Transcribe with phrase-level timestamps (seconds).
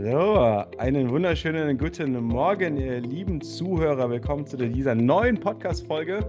[0.00, 4.08] So, einen wunderschönen guten Morgen, ihr lieben Zuhörer.
[4.08, 6.20] Willkommen zu dieser neuen Podcast-Folge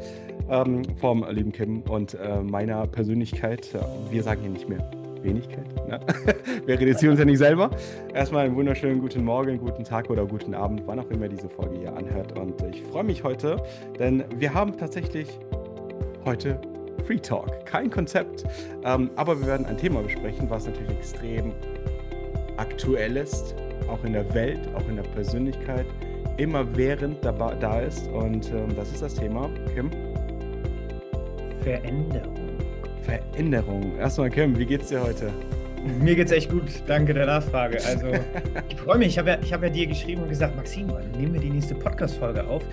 [0.50, 3.70] ähm, vom lieben Kim und äh, meiner Persönlichkeit.
[4.10, 4.80] Wir sagen hier nicht mehr
[5.22, 5.68] Wenigkeit.
[5.88, 6.00] Ne?
[6.66, 7.70] Wir reduzieren uns ja nicht selber.
[8.12, 11.78] Erstmal einen wunderschönen guten Morgen, guten Tag oder guten Abend, wann auch immer diese Folge
[11.78, 12.40] hier anhört.
[12.40, 13.58] Und ich freue mich heute,
[14.00, 15.28] denn wir haben tatsächlich
[16.26, 16.60] heute
[17.06, 17.68] Free Talk.
[17.68, 18.46] Kein Konzept,
[18.84, 21.54] ähm, aber wir werden ein Thema besprechen, was natürlich extrem
[22.60, 23.56] aktuell ist,
[23.88, 25.86] auch in der Welt, auch in der Persönlichkeit,
[26.38, 28.08] immer während da, da ist.
[28.10, 29.90] Und ähm, das ist das Thema, Kim.
[31.64, 32.36] Veränderung.
[33.02, 33.98] Veränderung.
[33.98, 35.32] Erstmal, Kim, wie geht's dir heute?
[36.02, 37.78] Mir geht's echt gut, danke der Nachfrage.
[37.88, 38.08] Also,
[38.68, 39.08] ich freue mich.
[39.10, 41.76] Ich habe ja, hab ja dir geschrieben und gesagt, Maxim, wann nehmen wir die nächste
[41.76, 42.64] Podcast-Folge auf?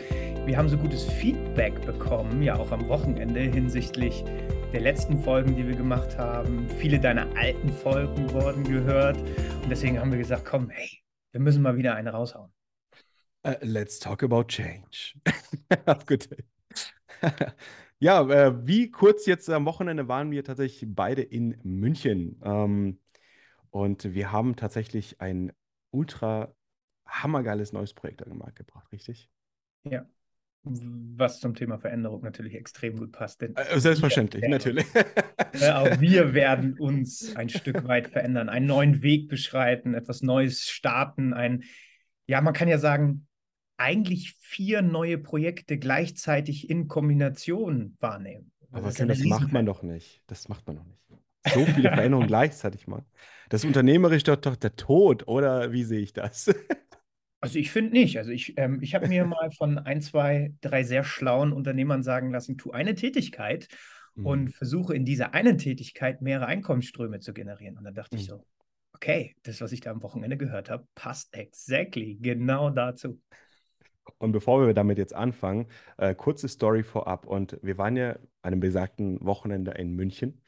[0.45, 4.25] Wir haben so gutes Feedback bekommen, ja auch am Wochenende hinsichtlich
[4.73, 6.69] der letzten Folgen, die wir gemacht haben.
[6.79, 9.17] Viele deiner alten Folgen wurden gehört.
[9.17, 12.53] Und deswegen haben wir gesagt, komm, hey, wir müssen mal wieder eine raushauen.
[13.47, 15.15] Uh, let's talk about change.
[16.07, 16.29] Gut.
[18.01, 22.41] ja, äh, wie kurz jetzt am Wochenende waren wir tatsächlich beide in München.
[22.43, 23.01] Ähm,
[23.71, 25.53] und wir haben tatsächlich ein
[25.93, 26.55] ultra
[27.07, 29.31] hammergeiles neues Projekt an den Markt gebracht, richtig?
[29.85, 30.07] Ja
[30.69, 33.41] was zum Thema Veränderung natürlich extrem gut passt.
[33.41, 34.87] Denn äh, Selbstverständlich, wir, natürlich.
[35.53, 40.69] Äh, auch wir werden uns ein Stück weit verändern, einen neuen Weg beschreiten, etwas Neues
[40.69, 41.63] starten, ein,
[42.27, 43.27] ja, man kann ja sagen,
[43.79, 48.51] eigentlich vier neue Projekte gleichzeitig in Kombination wahrnehmen.
[48.73, 50.23] Aber das, das macht man doch nicht.
[50.27, 51.01] Das macht man doch nicht.
[51.55, 53.05] So viele Veränderungen gleichzeitig machen.
[53.49, 56.53] Das ist unternehmerisch doch, doch der Tod, oder wie sehe ich das?
[57.41, 58.19] Also ich finde nicht.
[58.19, 62.31] Also ich, ähm, ich habe mir mal von ein, zwei, drei sehr schlauen Unternehmern sagen
[62.31, 63.69] lassen, tu eine Tätigkeit
[64.15, 64.27] mhm.
[64.27, 67.77] und versuche in dieser einen Tätigkeit mehrere Einkommensströme zu generieren.
[67.77, 68.21] Und dann dachte mhm.
[68.21, 68.45] ich so,
[68.95, 73.21] okay, das, was ich da am Wochenende gehört habe, passt exactly genau dazu.
[74.19, 75.67] Und bevor wir damit jetzt anfangen,
[75.99, 77.27] äh, kurze Story vorab.
[77.27, 80.43] Und wir waren ja an einem besagten Wochenende in München.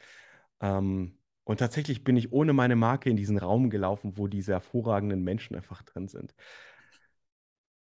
[0.60, 5.25] Ähm, und tatsächlich bin ich ohne meine Marke in diesen Raum gelaufen, wo diese hervorragenden
[5.25, 6.34] Menschen einfach drin sind.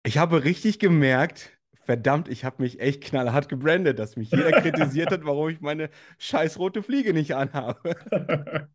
[0.04, 5.12] Ich habe richtig gemerkt, verdammt, ich habe mich echt knallhart gebrandet, dass mich jeder kritisiert
[5.12, 7.96] hat, warum ich meine scheiß rote Fliege nicht anhabe.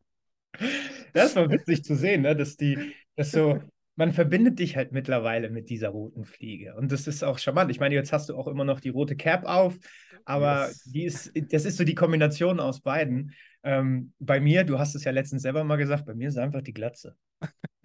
[1.15, 2.37] Das war witzig zu sehen, ne?
[2.37, 3.61] dass die, dass so,
[3.97, 6.75] man verbindet dich halt mittlerweile mit dieser roten Fliege.
[6.77, 7.71] Und das ist auch charmant.
[7.71, 9.79] Ich meine, jetzt hast du auch immer noch die rote Cap auf,
[10.25, 10.85] aber yes.
[10.85, 13.33] die ist, das ist so die Kombination aus beiden.
[13.63, 16.63] Ähm, bei mir, du hast es ja letztens selber mal gesagt, bei mir ist einfach
[16.63, 17.17] die Glatze.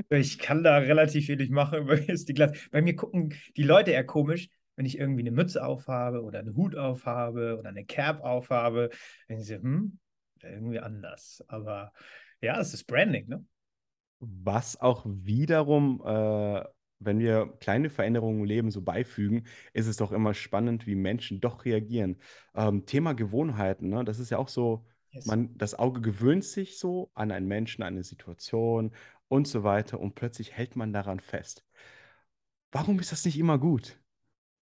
[0.09, 1.85] Ich kann da relativ wenig machen.
[1.87, 2.59] Bei mir ist die Glatze.
[2.71, 6.55] Bei mir gucken die Leute eher komisch, wenn ich irgendwie eine Mütze aufhabe oder einen
[6.55, 8.89] Hut aufhabe oder eine Cap aufhabe.
[9.27, 9.99] Dann sie, hm,
[10.41, 11.43] irgendwie anders.
[11.47, 11.91] Aber
[12.41, 13.45] ja, es ist Branding, ne?
[14.19, 16.63] Was auch wiederum, äh,
[16.99, 21.39] wenn wir kleine Veränderungen im Leben so beifügen, ist es doch immer spannend, wie Menschen
[21.39, 22.17] doch reagieren.
[22.55, 24.03] Ähm, Thema Gewohnheiten, ne?
[24.03, 25.25] Das ist ja auch so, yes.
[25.25, 28.91] man, das Auge gewöhnt sich so an einen Menschen, an eine Situation
[29.27, 31.63] und so weiter und plötzlich hält man daran fest.
[32.71, 33.99] Warum ist das nicht immer gut?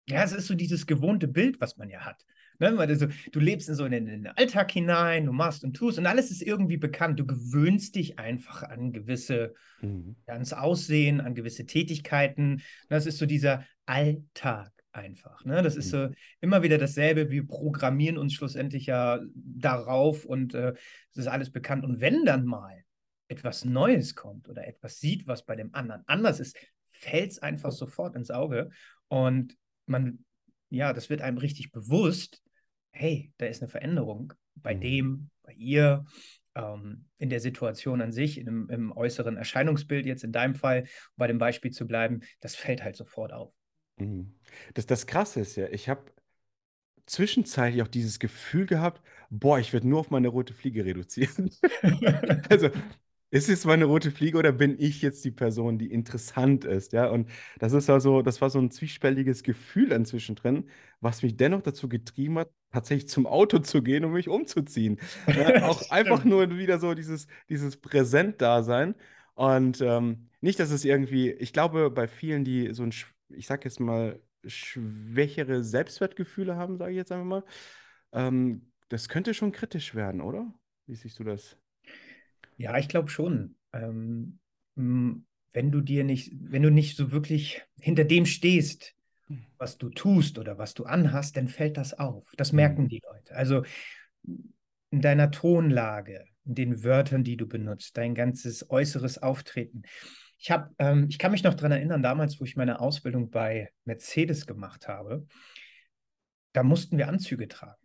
[0.09, 2.25] Ja, es ist so dieses gewohnte Bild, was man ja hat.
[2.59, 2.76] Ne?
[2.76, 6.06] Weil du, du lebst in so in den Alltag hinein, du machst und tust und
[6.06, 7.19] alles ist irgendwie bekannt.
[7.19, 10.16] Du gewöhnst dich einfach an gewisse, mhm.
[10.26, 12.62] ans Aussehen, an gewisse Tätigkeiten.
[12.88, 15.44] Das ist so dieser Alltag einfach.
[15.44, 15.62] Ne?
[15.62, 15.91] Das ist mhm.
[15.91, 16.09] so
[16.41, 17.31] immer wieder dasselbe.
[17.31, 20.75] Wir programmieren uns schlussendlich ja darauf und äh,
[21.12, 21.84] es ist alles bekannt.
[21.84, 22.84] Und wenn dann mal
[23.31, 26.57] etwas Neues kommt oder etwas sieht, was bei dem anderen anders ist,
[26.89, 28.71] fällt es einfach sofort ins Auge.
[29.09, 30.25] Und man,
[30.69, 32.43] ja, das wird einem richtig bewusst,
[32.91, 34.81] hey, da ist eine Veränderung bei mhm.
[34.81, 36.05] dem, bei ihr,
[36.57, 41.17] ähm, in der Situation an sich, im, im äußeren Erscheinungsbild, jetzt in deinem Fall, um
[41.17, 43.55] bei dem Beispiel zu bleiben, das fällt halt sofort auf.
[43.97, 44.35] Mhm.
[44.75, 46.05] Das, das Krasse ist ja, ich habe
[47.07, 51.51] zwischenzeitlich auch dieses Gefühl gehabt, boah, ich werde nur auf meine rote Fliege reduzieren.
[52.49, 52.71] also
[53.30, 56.92] ist es meine rote Fliege oder bin ich jetzt die Person, die interessant ist?
[56.92, 60.68] Ja, und das ist also, das war so ein zwiespältiges Gefühl inzwischen drin,
[61.00, 64.98] was mich dennoch dazu getrieben hat, tatsächlich zum Auto zu gehen und mich umzuziehen.
[65.27, 68.94] Ja, auch einfach nur wieder so dieses, dieses Präsent-Dasein.
[69.34, 72.92] Und ähm, nicht, dass es irgendwie, ich glaube, bei vielen, die so ein,
[73.28, 77.44] ich sag jetzt mal, schwächere Selbstwertgefühle haben, sage ich jetzt einfach mal,
[78.12, 80.53] ähm, das könnte schon kritisch werden, oder?
[80.86, 81.56] Wie siehst du das?
[82.60, 83.57] Ja, ich glaube schon.
[83.72, 84.39] Ähm,
[84.77, 88.95] wenn du dir nicht, wenn du nicht so wirklich hinter dem stehst,
[89.28, 89.47] hm.
[89.57, 92.30] was du tust oder was du anhast, dann fällt das auf.
[92.36, 92.89] Das merken hm.
[92.89, 93.34] die Leute.
[93.34, 93.62] Also
[94.91, 99.83] in deiner Tonlage, in den Wörtern, die du benutzt, dein ganzes äußeres Auftreten.
[100.36, 103.71] Ich habe, ähm, ich kann mich noch daran erinnern, damals, wo ich meine Ausbildung bei
[103.86, 105.27] Mercedes gemacht habe,
[106.53, 107.79] da mussten wir Anzüge tragen.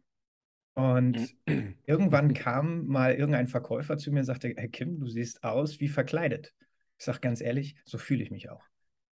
[0.76, 1.36] Und
[1.86, 5.88] irgendwann kam mal irgendein Verkäufer zu mir und sagte, Herr Kim, du siehst aus wie
[5.88, 6.54] verkleidet.
[6.98, 8.64] Ich sage ganz ehrlich, so fühle ich mich auch.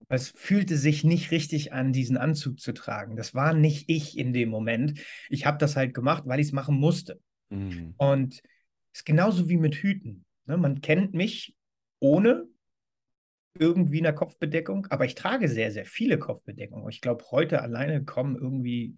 [0.10, 3.16] Es fühlte sich nicht richtig an, diesen Anzug zu tragen.
[3.16, 5.00] Das war nicht ich in dem Moment.
[5.30, 7.22] Ich habe das halt gemacht, weil ich es machen musste.
[7.50, 7.94] Mhm.
[7.98, 8.42] Und
[8.92, 10.26] es ist genauso wie mit Hüten.
[10.46, 10.58] Ne?
[10.58, 11.56] Man kennt mich
[12.00, 12.48] ohne
[13.54, 16.90] irgendwie eine Kopfbedeckung, aber ich trage sehr, sehr viele Kopfbedeckungen.
[16.90, 18.98] Ich glaube, heute alleine kommen irgendwie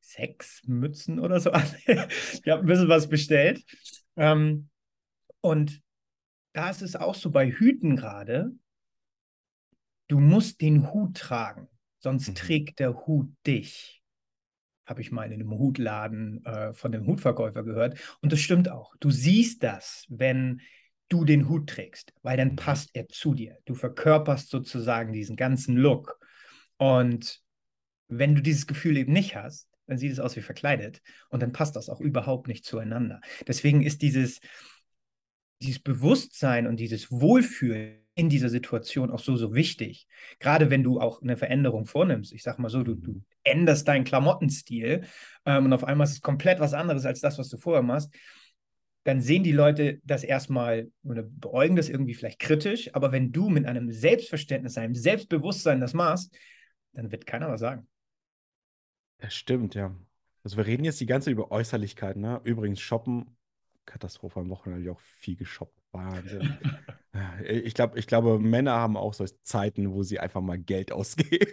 [0.00, 1.64] sechs Mützen oder so an.
[1.86, 3.64] ich habe ein bisschen was bestellt.
[4.16, 4.68] Ähm,
[5.40, 5.82] und
[6.52, 8.52] da ist es auch so bei Hüten gerade,
[10.08, 12.34] du musst den Hut tragen, sonst mhm.
[12.34, 14.02] trägt der Hut dich.
[14.86, 17.98] Habe ich mal in einem Hutladen äh, von dem Hutverkäufer gehört.
[18.22, 18.94] Und das stimmt auch.
[19.00, 20.60] Du siehst das, wenn
[21.08, 22.56] du den Hut trägst, weil dann mhm.
[22.56, 23.58] passt er zu dir.
[23.64, 26.18] Du verkörperst sozusagen diesen ganzen Look.
[26.78, 27.42] Und
[28.08, 31.00] wenn du dieses Gefühl eben nicht hast, dann sieht es aus wie verkleidet
[31.30, 33.20] und dann passt das auch überhaupt nicht zueinander.
[33.46, 34.40] Deswegen ist dieses,
[35.62, 40.08] dieses Bewusstsein und dieses Wohlfühlen in dieser Situation auch so, so wichtig.
[40.40, 42.32] Gerade wenn du auch eine Veränderung vornimmst.
[42.32, 43.24] Ich sag mal so, du, du mhm.
[43.44, 45.02] änderst deinen Klamottenstil
[45.44, 48.12] ähm, und auf einmal ist es komplett was anderes als das, was du vorher machst.
[49.04, 52.92] Dann sehen die Leute das erstmal oder beäugen das irgendwie vielleicht kritisch.
[52.94, 56.34] Aber wenn du mit einem Selbstverständnis, einem Selbstbewusstsein das machst,
[56.94, 57.86] dann wird keiner was sagen.
[59.18, 59.94] Das stimmt, ja.
[60.42, 62.40] Also wir reden jetzt die ganze Zeit über Äußerlichkeiten, ne?
[62.44, 63.36] Übrigens, shoppen,
[63.84, 65.76] Katastrophe am Wochenende habe ich auch viel geshoppt.
[65.92, 66.58] Wahnsinn.
[67.44, 71.52] ich glaube, ich glaube, Männer haben auch so Zeiten, wo sie einfach mal Geld ausgeben.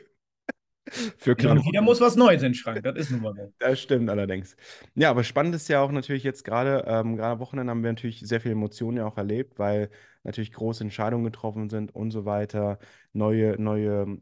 [1.18, 1.62] Für Klamotten.
[1.62, 3.54] Und wieder muss was Neues in den Schrank, das ist nun mal so.
[3.58, 4.56] Das stimmt allerdings.
[4.96, 7.92] Ja, aber spannend ist ja auch natürlich jetzt gerade, ähm, gerade am Wochenende haben wir
[7.92, 9.90] natürlich sehr viele Emotionen ja auch erlebt, weil
[10.24, 12.80] natürlich große Entscheidungen getroffen sind und so weiter.
[13.14, 14.20] Neue, neue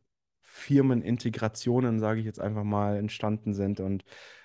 [0.52, 3.80] Firmenintegrationen, sage ich jetzt einfach mal, entstanden sind.
[3.80, 4.04] Und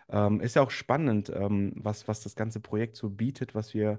[0.08, 3.98] ähm, ist ja auch spannend, ähm, was, was das ganze Projekt so bietet, was wir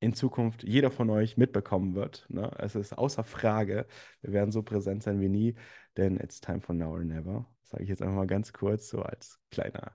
[0.00, 2.26] in Zukunft jeder von euch mitbekommen wird.
[2.30, 2.50] Ne?
[2.58, 3.86] Es ist außer Frage,
[4.22, 5.54] wir werden so präsent sein wie nie,
[5.98, 7.46] denn it's time for now or never.
[7.64, 9.94] Sage ich jetzt einfach mal ganz kurz, so als kleiner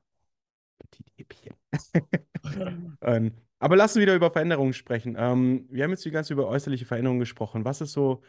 [0.77, 1.55] Petit Häppchen.
[3.01, 5.15] ähm, aber lassen wir wieder über Veränderungen sprechen.
[5.17, 7.65] Ähm, wir haben jetzt die ganze über äußerliche Veränderungen gesprochen.
[7.65, 8.21] Was ist so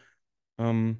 [0.57, 0.97] ähm,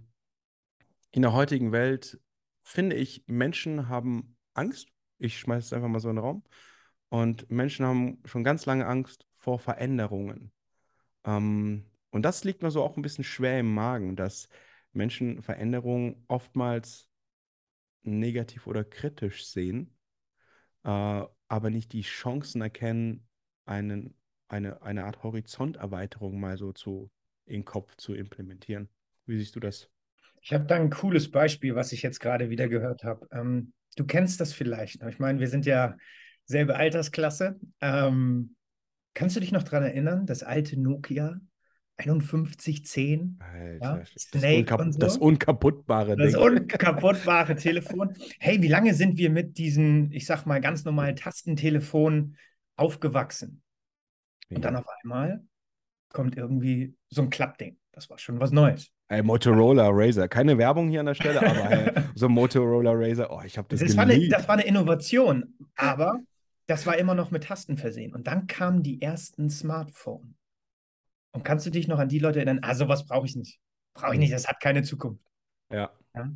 [1.14, 2.20] in der heutigen Welt
[2.64, 4.90] finde ich, Menschen haben Angst.
[5.20, 6.44] Ich schmeiße es einfach mal so in den Raum.
[7.10, 10.52] Und Menschen haben schon ganz lange Angst vor Veränderungen.
[11.24, 14.50] Ähm, und das liegt mir so auch ein bisschen schwer im Magen, dass
[14.92, 17.10] Menschen Veränderungen oftmals
[18.02, 19.96] negativ oder kritisch sehen,
[20.84, 20.90] äh,
[21.48, 23.28] aber nicht die Chancen erkennen,
[23.66, 24.16] einen,
[24.48, 27.12] eine, eine Art Horizonterweiterung mal so zu,
[27.46, 28.90] in den Kopf zu implementieren.
[29.26, 29.93] Wie siehst du das?
[30.44, 33.28] Ich habe da ein cooles Beispiel, was ich jetzt gerade wieder gehört habe.
[33.32, 35.02] Ähm, du kennst das vielleicht.
[35.02, 35.96] Ich meine, wir sind ja
[36.44, 37.60] selbe Altersklasse.
[37.80, 38.56] Ähm,
[39.14, 41.40] kannst du dich noch daran erinnern, das alte Nokia
[41.98, 43.40] 5110?
[43.40, 45.00] Alter, ja, das, Snake und so.
[45.00, 46.42] das unkaputtbare Das Ding.
[46.42, 48.14] unkaputtbare Telefon.
[48.38, 52.36] Hey, wie lange sind wir mit diesen, ich sag mal, ganz normalen Tastentelefonen
[52.76, 53.62] aufgewachsen?
[54.50, 54.62] Und ja.
[54.62, 55.42] dann auf einmal
[56.10, 57.78] kommt irgendwie so ein Klappding.
[57.94, 58.92] Das war schon was Neues.
[59.14, 60.28] Ey, Motorola Razer.
[60.28, 63.80] Keine Werbung hier an der Stelle, aber hey, so Motorola Razer, oh, ich habe das,
[63.80, 66.20] das war, eine, das war eine Innovation, aber
[66.66, 68.16] das war immer noch mit Tasten versehen.
[68.16, 70.34] Und dann kamen die ersten Smartphones.
[71.32, 72.60] Und kannst du dich noch an die Leute erinnern?
[72.64, 73.60] Ah, sowas brauche ich nicht.
[73.94, 75.24] Brauche ich nicht, das hat keine Zukunft.
[75.72, 75.92] Ja.
[76.16, 76.32] ja.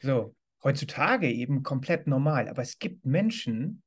[0.00, 2.48] So, heutzutage eben komplett normal.
[2.48, 3.81] Aber es gibt Menschen,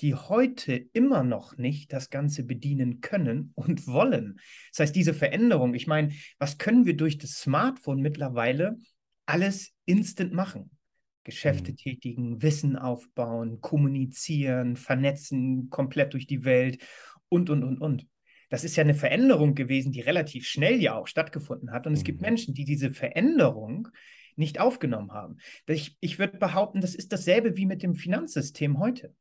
[0.00, 4.40] die heute immer noch nicht das Ganze bedienen können und wollen.
[4.70, 8.76] Das heißt, diese Veränderung, ich meine, was können wir durch das Smartphone mittlerweile
[9.26, 10.70] alles instant machen?
[11.24, 11.76] Geschäfte mhm.
[11.76, 16.78] tätigen, Wissen aufbauen, kommunizieren, vernetzen, komplett durch die Welt
[17.28, 18.06] und, und, und, und.
[18.50, 21.86] Das ist ja eine Veränderung gewesen, die relativ schnell ja auch stattgefunden hat.
[21.86, 22.04] Und es mhm.
[22.04, 23.88] gibt Menschen, die diese Veränderung
[24.36, 25.36] nicht aufgenommen haben.
[25.66, 29.14] Ich, ich würde behaupten, das ist dasselbe wie mit dem Finanzsystem heute.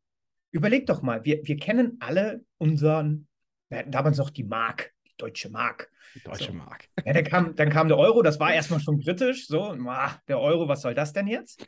[0.58, 3.28] Überleg doch mal, wir, wir kennen alle unseren,
[3.70, 5.92] wir hatten damals noch die Mark, die deutsche Mark.
[6.16, 6.54] Die deutsche so.
[6.54, 6.90] Mark.
[7.06, 10.40] Ja, dann, kam, dann kam der Euro, das war erstmal schon kritisch, so, ah, der
[10.40, 11.64] Euro, was soll das denn jetzt?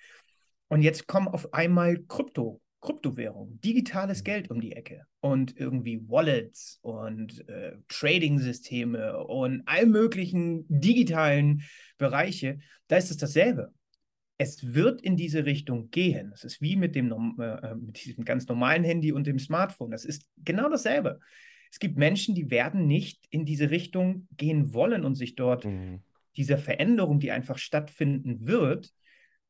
[0.69, 4.23] Und jetzt kommen auf einmal Krypto, Kryptowährungen, digitales mhm.
[4.23, 11.61] Geld um die Ecke und irgendwie Wallets und äh, Trading-Systeme und all möglichen digitalen
[11.99, 12.57] Bereiche.
[12.87, 13.71] Da ist es dasselbe
[14.39, 16.31] es wird in diese Richtung gehen.
[16.33, 19.91] Es ist wie mit dem äh, äh, mit diesem ganz normalen Handy und dem Smartphone.
[19.91, 21.19] Das ist genau dasselbe.
[21.69, 25.99] Es gibt Menschen, die werden nicht in diese Richtung gehen wollen und sich dort mhm.
[26.37, 28.93] dieser Veränderung, die einfach stattfinden wird,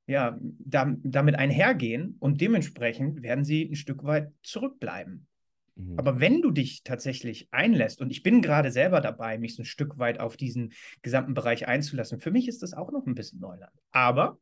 [0.08, 5.28] ja, da, damit einhergehen und dementsprechend werden sie ein Stück weit zurückbleiben.
[5.76, 6.00] Mhm.
[6.00, 9.66] Aber wenn du dich tatsächlich einlässt, und ich bin gerade selber dabei, mich so ein
[9.66, 13.40] Stück weit auf diesen gesamten Bereich einzulassen, für mich ist das auch noch ein bisschen
[13.40, 13.72] Neuland.
[13.92, 14.40] Aber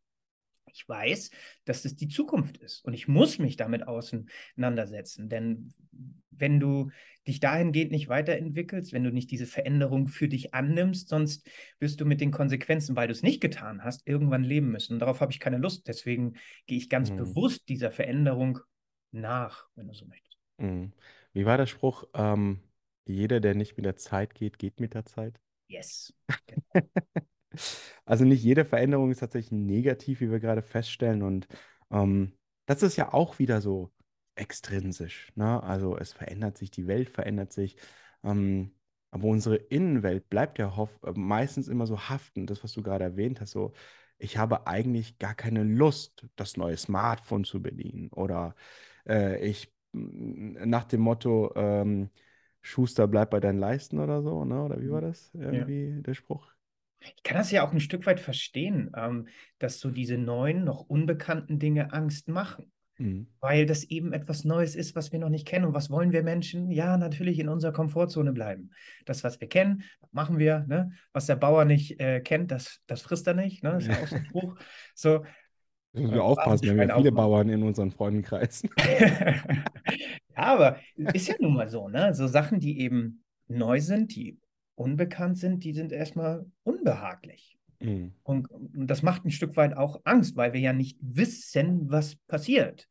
[0.77, 1.31] ich weiß,
[1.65, 5.27] dass das die Zukunft ist und ich muss mich damit auseinandersetzen.
[5.27, 5.73] Denn
[6.29, 6.91] wenn du
[7.27, 12.05] dich dahingehend nicht weiterentwickelst, wenn du nicht diese Veränderung für dich annimmst, sonst wirst du
[12.05, 14.93] mit den Konsequenzen, weil du es nicht getan hast, irgendwann leben müssen.
[14.93, 15.87] Und darauf habe ich keine Lust.
[15.87, 16.35] Deswegen
[16.67, 17.17] gehe ich ganz mhm.
[17.17, 18.59] bewusst dieser Veränderung
[19.11, 20.37] nach, wenn du so möchtest.
[20.57, 20.93] Mhm.
[21.33, 22.05] Wie war der Spruch?
[22.13, 22.61] Ähm,
[23.05, 25.39] jeder, der nicht mit der Zeit geht, geht mit der Zeit?
[25.67, 26.13] Yes.
[28.07, 31.21] Also nicht jede Veränderung ist tatsächlich negativ, wie wir gerade feststellen.
[31.21, 31.47] Und
[31.91, 32.31] ähm,
[32.65, 33.91] das ist ja auch wieder so
[34.35, 35.31] extrinsisch.
[35.35, 35.61] Ne?
[35.61, 37.75] Also es verändert sich, die Welt verändert sich.
[38.23, 38.71] Ähm,
[39.11, 40.73] aber unsere Innenwelt bleibt ja
[41.03, 42.47] äh, meistens immer so haften.
[42.47, 43.73] Das, was du gerade erwähnt hast, so,
[44.17, 48.09] ich habe eigentlich gar keine Lust, das neue Smartphone zu bedienen.
[48.13, 48.55] Oder
[49.05, 52.09] äh, ich nach dem Motto, ähm,
[52.61, 54.63] Schuster, bleib bei deinen Leisten oder so, ne?
[54.63, 55.05] Oder wie war mhm.
[55.05, 56.01] das irgendwie ja.
[56.01, 56.56] der Spruch?
[56.99, 59.27] Ich kann das ja auch ein Stück weit verstehen, ähm,
[59.59, 62.71] dass so diese neuen, noch unbekannten Dinge Angst machen.
[62.97, 63.27] Mhm.
[63.39, 65.65] Weil das eben etwas Neues ist, was wir noch nicht kennen.
[65.65, 66.71] Und was wollen wir Menschen?
[66.71, 68.71] Ja, natürlich in unserer Komfortzone bleiben.
[69.05, 70.65] Das, was wir kennen, machen wir.
[70.67, 70.91] Ne?
[71.13, 73.63] Was der Bauer nicht äh, kennt, das, das frisst er nicht.
[73.63, 73.73] Ne?
[73.73, 74.55] Das ist ja auch so ein Spruch.
[74.95, 75.23] So,
[75.93, 78.69] Müssen wir äh, aufpassen, wir haben ja viele Bauern in unseren Freundenkreisen.
[78.77, 79.41] ja,
[80.35, 80.79] aber
[81.13, 82.13] ist ja nun mal so, ne?
[82.13, 84.37] So Sachen, die eben neu sind, die
[84.77, 87.57] unbekannt sind, die sind erstmal unbehaglich.
[87.79, 88.13] Mhm.
[88.23, 92.15] Und, und das macht ein Stück weit auch Angst, weil wir ja nicht wissen, was
[92.15, 92.87] passiert.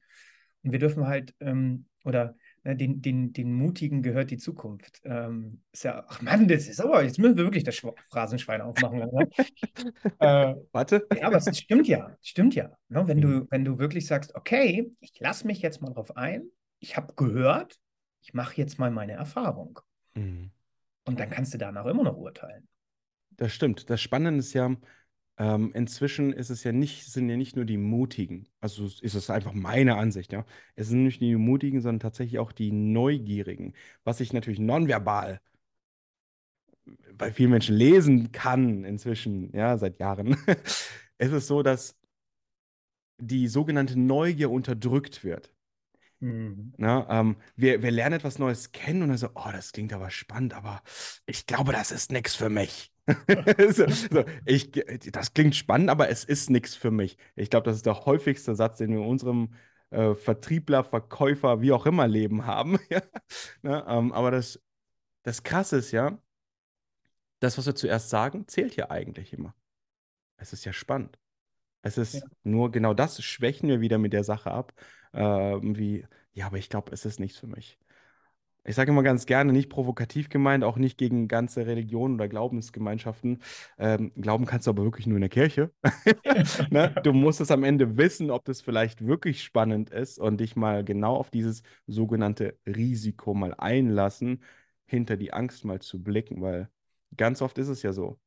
[0.62, 5.00] Und wir dürfen halt, ähm, oder ne, den, den, den Mutigen gehört die Zukunft.
[5.04, 9.00] Ähm, ist ja, ach Mann, das ist aber, jetzt müssen wir wirklich das Phrasenschwein aufmachen.
[10.18, 11.06] äh, Warte.
[11.16, 12.76] Ja, aber es stimmt ja, stimmt ja.
[12.88, 13.06] Ne?
[13.06, 13.46] Wenn, du, mhm.
[13.50, 16.48] wenn du wirklich sagst, okay, ich lasse mich jetzt mal drauf ein,
[16.80, 17.78] ich habe gehört,
[18.22, 19.80] ich mache jetzt mal meine Erfahrung.
[20.14, 20.50] Mhm.
[21.06, 22.68] Und dann kannst du danach immer noch urteilen.
[23.30, 23.88] Das stimmt.
[23.90, 24.76] Das Spannende ist ja,
[25.38, 28.48] ähm, inzwischen ist es ja nicht, sind ja nicht nur die Mutigen.
[28.60, 30.44] Also ist es einfach meine Ansicht, ja.
[30.74, 33.74] Es sind nicht die Mutigen, sondern tatsächlich auch die Neugierigen.
[34.04, 35.40] Was ich natürlich nonverbal
[37.14, 40.36] bei vielen Menschen lesen kann inzwischen, ja, seit Jahren.
[41.18, 41.96] es ist so, dass
[43.18, 45.52] die sogenannte Neugier unterdrückt wird.
[46.20, 46.72] Mhm.
[46.78, 49.92] Na, ne, ähm, wir, wir lernen etwas Neues kennen und dann so, oh, das klingt
[49.92, 50.82] aber spannend, aber
[51.26, 52.92] ich glaube, das ist nichts für mich.
[53.70, 54.72] so, so, ich,
[55.12, 57.18] das klingt spannend, aber es ist nichts für mich.
[57.36, 59.54] Ich glaube, das ist der häufigste Satz, den wir in unserem
[59.90, 62.78] äh, Vertriebler, Verkäufer, wie auch immer Leben haben.
[63.62, 64.60] Na, ne, ähm, aber das,
[65.22, 66.18] das Krasse ist ja,
[67.40, 69.54] das, was wir zuerst sagen, zählt ja eigentlich immer.
[70.38, 71.18] Es ist ja spannend.
[71.82, 72.22] Es ist ja.
[72.42, 74.72] nur genau das, schwächen wir wieder mit der Sache ab.
[75.16, 75.22] Äh,
[75.62, 77.78] wie, ja, aber ich glaube, es ist nichts für mich.
[78.64, 83.40] Ich sage immer ganz gerne, nicht provokativ gemeint, auch nicht gegen ganze Religionen oder Glaubensgemeinschaften.
[83.78, 85.70] Ähm, glauben kannst du aber wirklich nur in der Kirche.
[86.70, 86.94] ne?
[87.04, 90.84] Du musst es am Ende wissen, ob das vielleicht wirklich spannend ist und dich mal
[90.84, 94.42] genau auf dieses sogenannte Risiko mal einlassen,
[94.86, 96.68] hinter die Angst mal zu blicken, weil
[97.16, 98.18] ganz oft ist es ja so.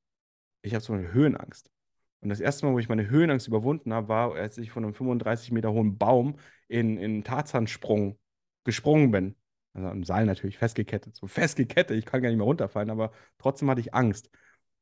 [0.64, 1.72] Ich habe zum Beispiel Höhenangst.
[2.22, 4.94] Und das erste Mal, wo ich meine Höhenangst überwunden habe, war, als ich von einem
[4.94, 6.36] 35 Meter hohen Baum
[6.68, 8.20] in, in Tarzansprung
[8.66, 9.36] gesprungen bin.
[9.74, 11.16] Also im Seil natürlich festgekettet.
[11.16, 14.30] So festgekettet, ich kann gar nicht mehr runterfallen, aber trotzdem hatte ich Angst.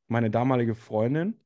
[0.07, 1.39] Meine damalige Freundin,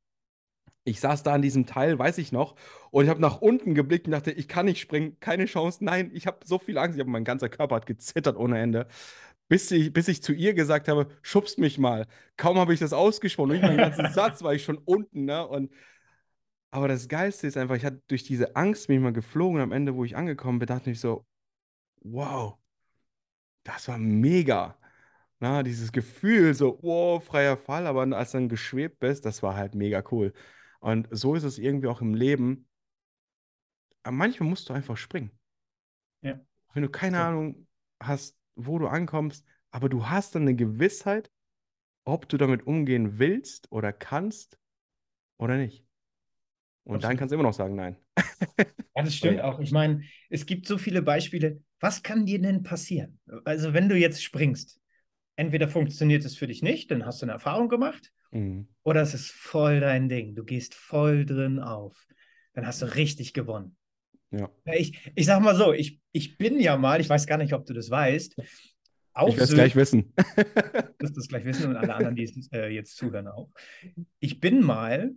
[0.83, 2.55] ich saß da an diesem Teil, weiß ich noch,
[2.89, 5.83] und ich habe nach unten geblickt und dachte, ich kann nicht springen, keine Chance.
[5.83, 6.95] Nein, ich habe so viel Angst.
[6.95, 8.87] Ich habe mein ganzer Körper hat gezittert ohne Ende
[9.51, 12.07] bis ich, bis ich zu ihr gesagt habe, schubst mich mal.
[12.37, 15.45] Kaum habe ich das ausgesprochen, nicht meinen ganzen Satz war ich schon unten, ne?
[15.45, 15.73] Und
[16.69, 19.63] aber das Geilste ist einfach, ich hatte durch diese Angst bin ich mal geflogen und
[19.63, 21.25] am Ende, wo ich angekommen bin, dachte ich so,
[21.99, 22.59] wow,
[23.63, 24.79] das war mega.
[25.41, 29.57] Na, dieses Gefühl, so, wow, freier Fall, aber als du dann geschwebt bist, das war
[29.57, 30.31] halt mega cool.
[30.79, 32.69] Und so ist es irgendwie auch im Leben.
[34.03, 35.31] Aber manchmal musst du einfach springen.
[36.21, 36.39] Ja.
[36.73, 37.23] Wenn du keine so.
[37.23, 37.67] Ahnung
[37.99, 41.31] hast, wo du ankommst, aber du hast dann eine Gewissheit,
[42.03, 44.57] ob du damit umgehen willst oder kannst
[45.37, 45.85] oder nicht.
[46.83, 47.03] Und Absolut.
[47.03, 47.97] dann kannst du immer noch sagen, nein.
[48.93, 49.59] Ja, das stimmt auch.
[49.59, 51.61] Ich meine, es gibt so viele Beispiele.
[51.79, 53.19] Was kann dir denn passieren?
[53.45, 54.79] Also, wenn du jetzt springst,
[55.37, 58.67] entweder funktioniert es für dich nicht, dann hast du eine Erfahrung gemacht, mhm.
[58.83, 60.35] oder es ist voll dein Ding.
[60.35, 62.05] Du gehst voll drin auf.
[62.53, 63.77] Dann hast du richtig gewonnen.
[64.31, 64.49] Ja.
[64.73, 67.65] Ich, ich sag mal so, ich, ich bin ja mal, ich weiß gar nicht, ob
[67.65, 68.35] du das weißt,
[69.13, 70.13] Auf ich werde es gleich wissen.
[70.15, 70.23] Du
[70.99, 73.49] wirst es gleich wissen und alle anderen, die äh, jetzt zuhören auch.
[74.19, 75.11] Ich bin mal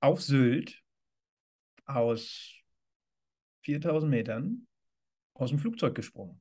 [0.00, 0.82] auf Sylt
[1.86, 2.52] aus
[3.62, 4.66] 4000 Metern
[5.34, 6.40] aus dem Flugzeug gesprungen.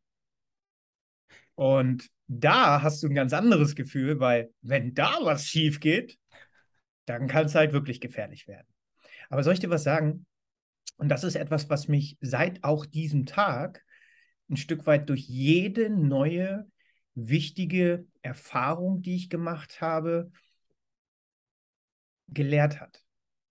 [1.56, 6.18] Und da hast du ein ganz anderes Gefühl, weil wenn da was schief geht,
[7.06, 8.68] dann kann es halt wirklich gefährlich werden.
[9.30, 10.26] Aber soll ich dir was sagen?
[11.02, 13.84] Und das ist etwas, was mich seit auch diesem Tag
[14.52, 16.70] ein Stück weit durch jede neue
[17.16, 20.32] wichtige Erfahrung, die ich gemacht habe,
[22.28, 23.04] gelehrt hat.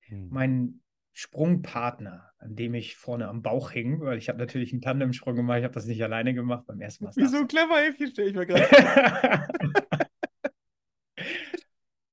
[0.02, 0.28] Hm.
[0.30, 0.80] Mein
[1.12, 5.58] Sprungpartner, an dem ich vorne am Bauch hing, weil ich habe natürlich einen Tandemsprung gemacht,
[5.58, 7.12] ich habe das nicht alleine gemacht beim ersten Mal.
[7.14, 9.88] So clever, Häfchen, stelle ich mir gerade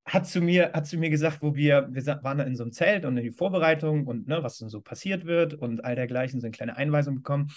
[0.07, 3.03] hat zu mir, hat zu mir gesagt, wo wir, wir waren in so einem Zelt
[3.03, 6.47] und in die Vorbereitung und ne, was dann so passiert wird und all dergleichen, so
[6.47, 7.51] eine kleine Einweisung bekommen.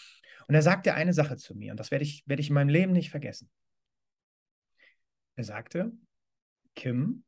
[0.49, 2.69] Und er sagte eine Sache zu mir und das werde ich, werde ich in meinem
[2.69, 3.49] Leben nicht vergessen.
[5.37, 5.93] Er sagte,
[6.75, 7.23] Kim,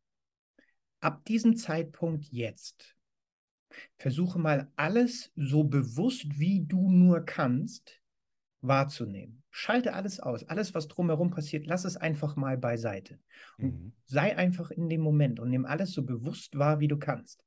[1.01, 2.97] ab diesem Zeitpunkt jetzt
[3.99, 8.02] versuche mal alles so bewusst wie du nur kannst
[8.63, 9.43] wahrzunehmen.
[9.51, 13.19] Schalte alles aus, alles, was drumherum passiert, lass es einfach mal beiseite.
[13.59, 13.93] Und mhm.
[14.07, 17.45] sei einfach in dem Moment und nimm alles so bewusst wahr, wie du kannst.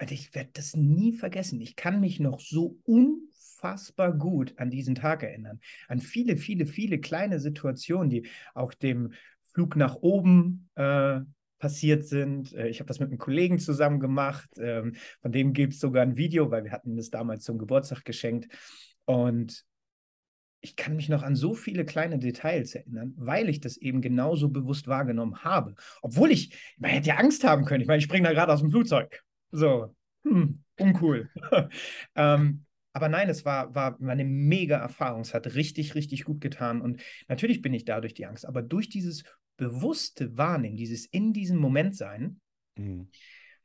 [0.00, 1.60] Und ich werde das nie vergessen.
[1.60, 5.60] Ich kann mich noch so unfassbar gut an diesen Tag erinnern.
[5.86, 9.12] An viele, viele, viele kleine Situationen, die auch dem
[9.52, 11.20] Flug nach oben äh,
[11.58, 12.52] passiert sind.
[12.54, 14.48] Äh, ich habe das mit einem Kollegen zusammen gemacht.
[14.58, 18.04] Ähm, von dem gibt es sogar ein Video, weil wir hatten das damals zum Geburtstag
[18.04, 18.48] geschenkt.
[19.04, 19.64] Und
[20.62, 24.48] ich kann mich noch an so viele kleine Details erinnern, weil ich das eben genauso
[24.48, 25.74] bewusst wahrgenommen habe.
[26.02, 27.80] Obwohl ich, man hätte ja Angst haben können.
[27.80, 29.24] Ich meine, ich springe da gerade aus dem Flugzeug.
[29.50, 31.28] So, hm, uncool.
[32.14, 35.22] ähm, aber nein, es war, war eine mega Erfahrung.
[35.22, 36.80] Es hat richtig, richtig gut getan.
[36.80, 39.24] Und natürlich bin ich dadurch die Angst, aber durch dieses
[39.56, 42.40] bewusste Wahrnehmen, dieses in diesem Moment sein,
[42.76, 43.08] mhm.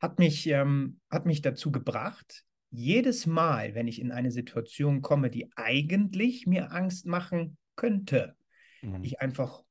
[0.00, 5.30] hat, mich, ähm, hat mich dazu gebracht, jedes Mal, wenn ich in eine Situation komme,
[5.30, 8.36] die eigentlich mir Angst machen könnte,
[8.82, 9.02] mhm.
[9.02, 9.62] ich einfach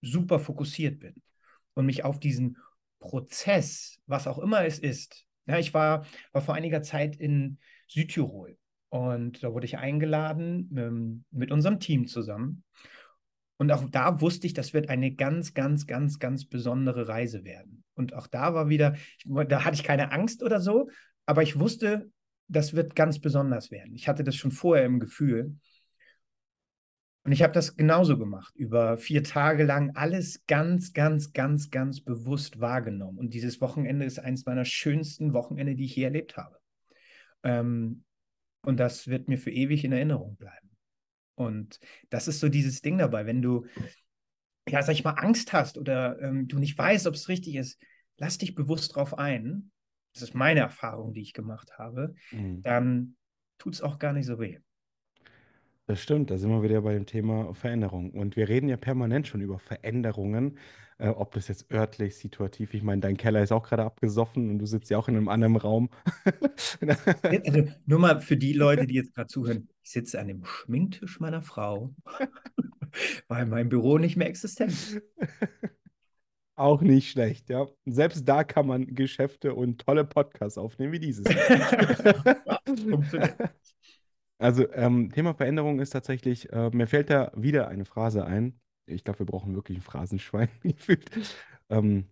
[0.00, 1.14] super fokussiert bin
[1.74, 2.56] und mich auf diesen
[2.98, 5.26] Prozess, was auch immer es ist.
[5.46, 8.56] Ja, ich war, war vor einiger Zeit in Südtirol
[8.88, 12.64] und da wurde ich eingeladen ähm, mit unserem Team zusammen.
[13.58, 17.84] Und auch da wusste ich, das wird eine ganz, ganz, ganz, ganz besondere Reise werden.
[17.94, 20.90] Und auch da war wieder, ich, da hatte ich keine Angst oder so,
[21.24, 22.10] aber ich wusste,
[22.48, 23.94] das wird ganz besonders werden.
[23.94, 25.56] Ich hatte das schon vorher im Gefühl.
[27.24, 32.00] Und ich habe das genauso gemacht, über vier Tage lang alles ganz, ganz, ganz, ganz
[32.00, 33.18] bewusst wahrgenommen.
[33.18, 36.56] Und dieses Wochenende ist eines meiner schönsten Wochenende, die ich je erlebt habe.
[37.42, 38.04] Ähm,
[38.62, 40.70] und das wird mir für ewig in Erinnerung bleiben.
[41.34, 41.80] Und
[42.10, 43.66] das ist so dieses Ding dabei, wenn du,
[44.68, 47.80] ja, sag ich mal, Angst hast oder ähm, du nicht weißt, ob es richtig ist,
[48.18, 49.72] lass dich bewusst drauf ein
[50.16, 52.62] das ist meine Erfahrung, die ich gemacht habe, mhm.
[52.62, 53.16] dann
[53.58, 54.58] tut es auch gar nicht so weh.
[55.86, 58.10] Das stimmt, da sind wir wieder bei dem Thema Veränderung.
[58.10, 60.58] Und wir reden ja permanent schon über Veränderungen,
[60.98, 64.58] äh, ob das jetzt örtlich, situativ, ich meine, dein Keller ist auch gerade abgesoffen und
[64.58, 65.90] du sitzt ja auch in einem anderen Raum.
[67.20, 71.20] also nur mal für die Leute, die jetzt gerade zuhören, ich sitze an dem Schminktisch
[71.20, 71.94] meiner Frau,
[73.28, 75.02] weil mein Büro nicht mehr existent ist.
[76.56, 77.68] Auch nicht schlecht, ja.
[77.84, 81.26] Selbst da kann man Geschäfte und tolle Podcasts aufnehmen wie dieses.
[84.38, 88.58] also ähm, Thema Veränderung ist tatsächlich, äh, mir fällt da wieder eine Phrase ein.
[88.86, 91.10] Ich glaube, wir brauchen wirklich ein Phrasenschwein gefühlt.
[91.68, 92.06] Ähm,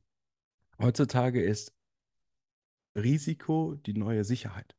[0.79, 1.73] heutzutage ist
[2.95, 4.77] Risiko die neue Sicherheit.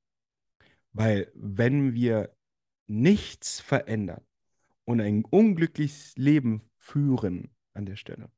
[0.93, 2.35] Weil wenn wir
[2.85, 4.21] nichts verändern
[4.85, 8.29] und ein unglückliches Leben führen an der Stelle,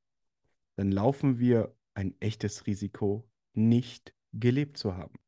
[0.77, 5.19] dann laufen wir ein echtes Risiko, nicht gelebt zu haben.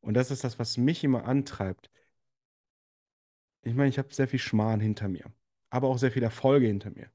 [0.00, 1.90] Und das ist das, was mich immer antreibt.
[3.62, 5.32] Ich meine, ich habe sehr viel Schmarrn hinter mir,
[5.70, 7.10] aber auch sehr viel Erfolge hinter mir.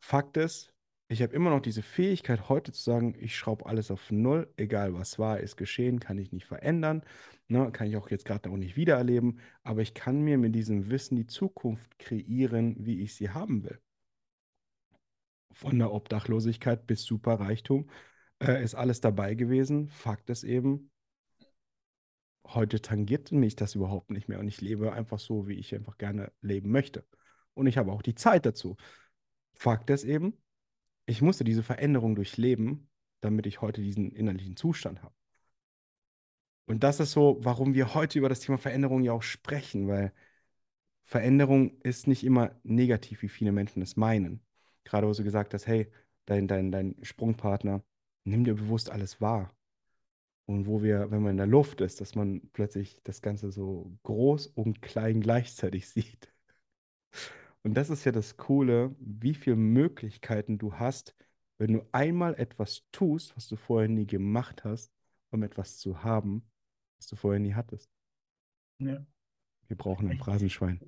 [0.00, 0.74] Fakt ist,
[1.08, 4.92] ich habe immer noch diese Fähigkeit, heute zu sagen, ich schraube alles auf Null, egal
[4.94, 7.04] was war, ist geschehen, kann ich nicht verändern,
[7.46, 10.90] ne, kann ich auch jetzt gerade auch nicht wiedererleben, aber ich kann mir mit diesem
[10.90, 13.80] Wissen die Zukunft kreieren, wie ich sie haben will
[15.56, 17.88] von der Obdachlosigkeit bis Superreichtum
[18.42, 19.88] äh, ist alles dabei gewesen.
[19.88, 20.90] Fakt ist eben,
[22.44, 25.96] heute tangiert mich das überhaupt nicht mehr und ich lebe einfach so, wie ich einfach
[25.96, 27.06] gerne leben möchte.
[27.54, 28.76] Und ich habe auch die Zeit dazu.
[29.54, 30.34] Fakt ist eben,
[31.06, 32.90] ich musste diese Veränderung durchleben,
[33.20, 35.14] damit ich heute diesen innerlichen Zustand habe.
[36.66, 40.12] Und das ist so, warum wir heute über das Thema Veränderung ja auch sprechen, weil
[41.04, 44.45] Veränderung ist nicht immer negativ, wie viele Menschen es meinen.
[44.86, 45.90] Gerade wo du gesagt hast, hey,
[46.26, 47.82] dein, dein, dein Sprungpartner,
[48.24, 49.52] nimm dir bewusst alles wahr.
[50.46, 53.92] Und wo wir, wenn man in der Luft ist, dass man plötzlich das Ganze so
[54.04, 56.32] groß und klein gleichzeitig sieht.
[57.64, 61.16] Und das ist ja das Coole, wie viele Möglichkeiten du hast,
[61.58, 64.92] wenn du einmal etwas tust, was du vorher nie gemacht hast,
[65.30, 66.48] um etwas zu haben,
[66.98, 67.90] was du vorher nie hattest.
[68.78, 69.04] Ja.
[69.68, 70.80] Wir brauchen ein Phrasenschwein.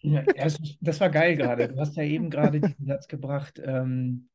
[0.00, 1.68] Ja, das, war geil gerade.
[1.68, 4.28] Du hast ja eben gerade diesen Satz gebracht, ähm,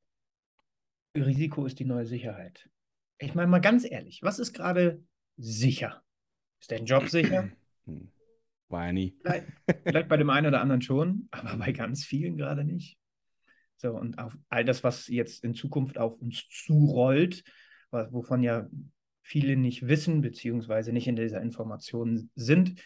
[1.15, 2.69] Risiko ist die neue Sicherheit.
[3.17, 5.04] Ich meine mal ganz ehrlich, was ist gerade
[5.38, 6.04] sicher?
[6.60, 7.49] Ist dein Job sicher?
[7.86, 8.12] Hm.
[8.69, 9.17] War ja nie.
[9.21, 9.47] Vielleicht,
[9.84, 12.97] vielleicht bei dem einen oder anderen schon, aber bei ganz vielen gerade nicht.
[13.78, 17.43] So, und auf all das, was jetzt in Zukunft auf uns zurollt,
[17.91, 18.67] wovon ja
[19.21, 22.82] viele nicht wissen, beziehungsweise nicht in dieser Information sind,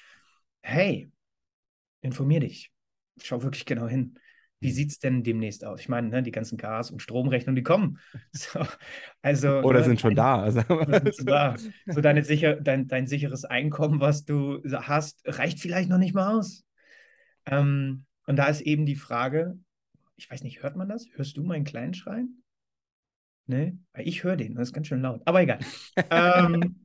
[0.63, 1.11] hey,
[2.01, 2.71] informier dich.
[3.21, 4.17] Schau wirklich genau hin.
[4.59, 4.75] Wie Hm.
[4.75, 5.81] sieht es denn demnächst aus?
[5.81, 7.99] Ich meine, ne, die ganzen Gas- und Stromrechnungen, die kommen.
[8.31, 8.65] So,
[9.21, 10.41] also, Oder ne, sind schon da.
[10.41, 11.55] Also, oder sind da.
[11.87, 16.35] So deine sicher, dein, dein sicheres Einkommen, was du hast, reicht vielleicht noch nicht mal
[16.35, 16.63] aus.
[17.45, 19.59] Ähm, und da ist eben die Frage,
[20.15, 21.07] ich weiß nicht, hört man das?
[21.13, 22.43] Hörst du meinen kleinen Schreien?
[23.45, 25.21] Nee, ich höre den, das ist ganz schön laut.
[25.25, 25.59] Aber egal.
[26.09, 26.75] ähm,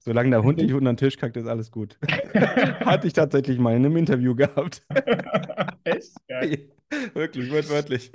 [0.00, 1.98] Solange der Hund nicht unter den Tisch kackt, ist alles gut.
[2.34, 4.86] Hatte ich tatsächlich mal in einem Interview gehabt.
[5.84, 6.14] Echt?
[6.28, 6.70] Geil.
[7.14, 8.12] Wirklich, wortwörtlich.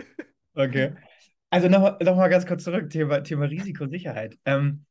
[0.55, 0.93] Okay.
[1.49, 4.39] Also nochmal noch mal ganz kurz zurück, Thema, Thema Risikosicherheit.
[4.45, 4.85] Ähm,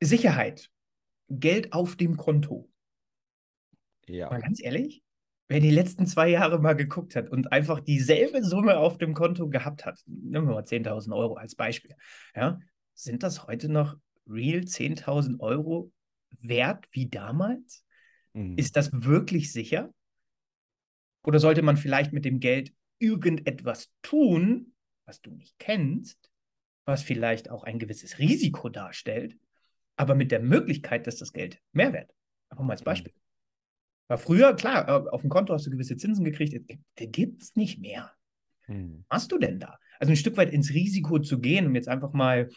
[0.00, 0.68] Sicherheit.
[1.30, 2.68] Geld auf dem Konto.
[4.06, 4.30] Ja.
[4.30, 5.02] Mal ganz ehrlich,
[5.48, 9.48] wer die letzten zwei Jahre mal geguckt hat und einfach dieselbe Summe auf dem Konto
[9.48, 11.94] gehabt hat, nehmen wir mal 10.000 Euro als Beispiel,
[12.34, 12.58] ja,
[12.94, 15.92] sind das heute noch real 10.000 Euro
[16.40, 17.84] wert wie damals?
[18.32, 18.56] Mhm.
[18.56, 19.92] Ist das wirklich sicher?
[21.22, 26.30] Oder sollte man vielleicht mit dem Geld irgendetwas tun, was du nicht kennst,
[26.84, 29.36] was vielleicht auch ein gewisses Risiko darstellt,
[29.96, 32.14] aber mit der Möglichkeit, dass das Geld mehr wird?
[32.48, 33.12] Einfach mal als Beispiel.
[34.08, 36.54] War früher, klar, äh, auf dem Konto hast du gewisse Zinsen gekriegt,
[36.96, 38.12] gibt es nicht mehr.
[38.66, 39.04] Mhm.
[39.08, 39.78] Was hast du denn da?
[39.98, 42.48] Also ein Stück weit ins Risiko zu gehen, um jetzt einfach mal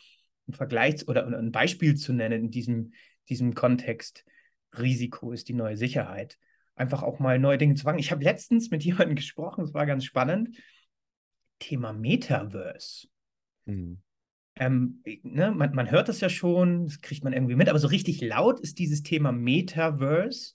[0.48, 2.94] einen Vergleich oder ein Beispiel zu nennen in diesem,
[3.32, 4.24] diesem Kontext.
[4.78, 6.38] Risiko ist die neue Sicherheit.
[6.76, 8.00] Einfach auch mal neue Dinge zu wagen.
[8.00, 10.56] Ich habe letztens mit jemandem gesprochen, es war ganz spannend.
[11.60, 13.08] Thema Metaverse.
[13.66, 14.02] Mhm.
[14.56, 17.88] Ähm, ne, man, man hört das ja schon, das kriegt man irgendwie mit, aber so
[17.88, 20.54] richtig laut ist dieses Thema Metaverse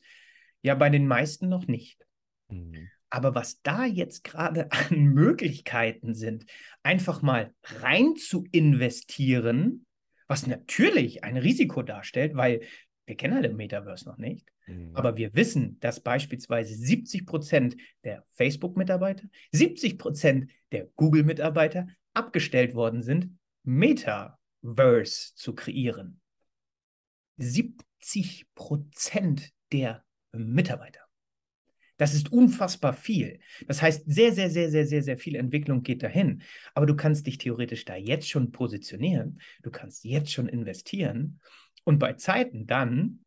[0.62, 2.06] ja bei den meisten noch nicht.
[2.48, 2.88] Mhm.
[3.08, 6.44] Aber was da jetzt gerade an Möglichkeiten sind,
[6.82, 9.85] einfach mal rein zu investieren,
[10.26, 12.62] was natürlich ein Risiko darstellt, weil
[13.06, 14.48] wir kennen den Metaverse noch nicht.
[14.66, 14.90] Mhm.
[14.94, 23.02] Aber wir wissen, dass beispielsweise 70 Prozent der Facebook-Mitarbeiter, 70 Prozent der Google-Mitarbeiter abgestellt worden
[23.02, 26.20] sind, Metaverse zu kreieren.
[27.38, 31.05] 70 Prozent der Mitarbeiter.
[31.96, 33.40] Das ist unfassbar viel.
[33.66, 36.42] Das heißt, sehr, sehr, sehr, sehr, sehr, sehr viel Entwicklung geht dahin.
[36.74, 39.40] Aber du kannst dich theoretisch da jetzt schon positionieren.
[39.62, 41.40] Du kannst jetzt schon investieren
[41.84, 43.20] und bei Zeiten dann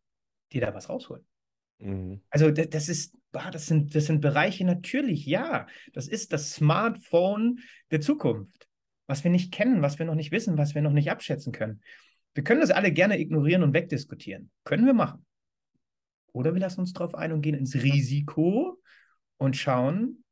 [0.51, 1.25] dir da was rausholen.
[1.79, 2.21] Mhm.
[2.29, 5.67] Also das, das ist, das sind, das sind Bereiche natürlich, ja.
[5.93, 7.59] Das ist das Smartphone
[7.91, 8.67] der Zukunft.
[9.07, 11.81] Was wir nicht kennen, was wir noch nicht wissen, was wir noch nicht abschätzen können.
[12.35, 14.51] Wir können das alle gerne ignorieren und wegdiskutieren.
[14.63, 15.25] Können wir machen.
[16.33, 18.81] Oder wir lassen uns drauf ein und gehen ins Risiko
[19.37, 20.23] und schauen,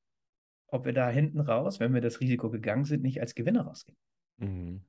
[0.67, 3.97] ob wir da hinten raus, wenn wir das Risiko gegangen sind, nicht als Gewinner rausgehen.
[4.37, 4.81] Mhm.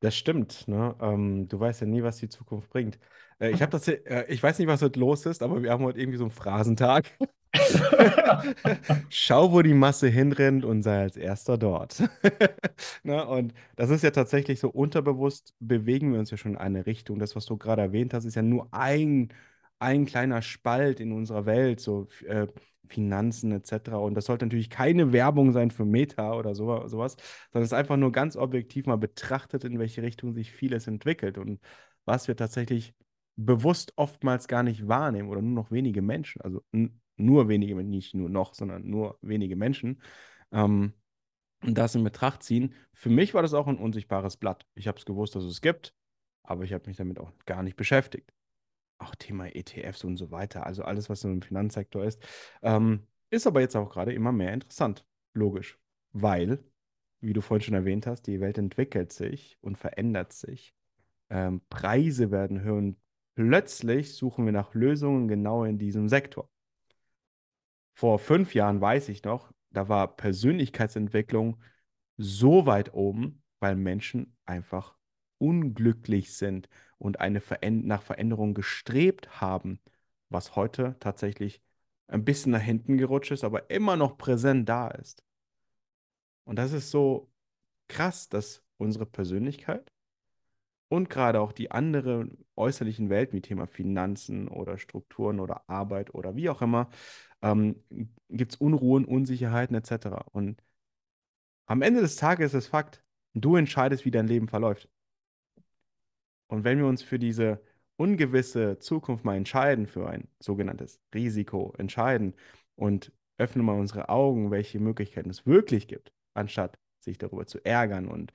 [0.00, 0.94] Das stimmt, ne?
[1.00, 2.98] Ähm, du weißt ja nie, was die Zukunft bringt.
[3.38, 5.84] Äh, ich habe das, äh, ich weiß nicht, was heute los ist, aber wir haben
[5.84, 7.10] heute irgendwie so einen Phrasentag.
[9.08, 12.02] Schau, wo die Masse hinrennt und sei als erster dort.
[13.02, 13.24] Ne?
[13.26, 17.18] Und das ist ja tatsächlich so unterbewusst, bewegen wir uns ja schon in eine Richtung.
[17.18, 19.28] Das, was du gerade erwähnt hast, ist ja nur ein,
[19.78, 22.46] ein kleiner Spalt in unserer Welt, so äh,
[22.88, 23.90] Finanzen etc.
[23.94, 27.16] Und das sollte natürlich keine Werbung sein für Meta oder so, sowas,
[27.52, 31.38] sondern es ist einfach nur ganz objektiv mal betrachtet, in welche Richtung sich vieles entwickelt
[31.38, 31.60] und
[32.04, 32.94] was wir tatsächlich
[33.36, 36.62] bewusst oftmals gar nicht wahrnehmen oder nur noch wenige Menschen, also
[37.16, 40.00] nur wenige, nicht nur noch, sondern nur wenige Menschen,
[40.52, 40.94] ähm,
[41.62, 42.74] das in Betracht ziehen.
[42.92, 44.66] Für mich war das auch ein unsichtbares Blatt.
[44.74, 45.94] Ich habe es gewusst, dass es gibt,
[46.42, 48.32] aber ich habe mich damit auch gar nicht beschäftigt.
[48.98, 52.22] Auch Thema ETFs und so weiter, also alles, was im Finanzsektor ist,
[52.62, 55.04] ähm, ist aber jetzt auch gerade immer mehr interessant.
[55.34, 55.78] Logisch.
[56.12, 56.64] Weil,
[57.20, 60.74] wie du vorhin schon erwähnt hast, die Welt entwickelt sich und verändert sich.
[61.28, 62.96] Ähm, Preise werden höher und
[63.34, 66.48] plötzlich suchen wir nach Lösungen genau in diesem Sektor.
[67.94, 71.60] vor fünf Jahren weiß ich noch, da war Persönlichkeitsentwicklung
[72.18, 74.95] so weit oben, weil Menschen einfach
[75.38, 76.68] unglücklich sind
[76.98, 79.80] und eine Veränd nach Veränderung gestrebt haben,
[80.28, 81.62] was heute tatsächlich
[82.08, 85.24] ein bisschen nach hinten gerutscht ist, aber immer noch präsent da ist.
[86.44, 87.30] Und das ist so
[87.88, 89.92] krass, dass unsere Persönlichkeit
[90.88, 96.36] und gerade auch die anderen äußerlichen Welt, wie Thema Finanzen oder Strukturen oder Arbeit oder
[96.36, 96.88] wie auch immer,
[97.42, 97.82] ähm,
[98.28, 100.24] gibt es Unruhen, Unsicherheiten etc.
[100.32, 100.62] Und
[101.66, 104.88] am Ende des Tages ist es Fakt, du entscheidest, wie dein Leben verläuft.
[106.48, 107.60] Und wenn wir uns für diese
[107.96, 112.34] ungewisse Zukunft mal entscheiden, für ein sogenanntes Risiko entscheiden
[112.74, 118.08] und öffnen mal unsere Augen, welche Möglichkeiten es wirklich gibt, anstatt sich darüber zu ärgern
[118.08, 118.32] und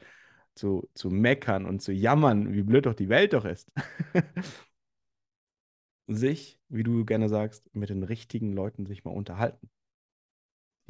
[0.55, 3.71] zu, zu meckern und zu jammern, wie blöd doch die Welt doch ist.
[6.07, 9.69] sich, wie du gerne sagst, mit den richtigen Leuten sich mal unterhalten.